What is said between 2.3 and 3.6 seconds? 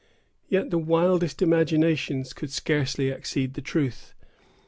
could scarcely exceed